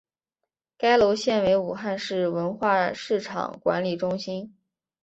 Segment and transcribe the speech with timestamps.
[0.79, 4.55] 该楼现为武汉市文化市场管理中心。